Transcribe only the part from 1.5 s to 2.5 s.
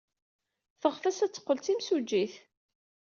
d timsujjit.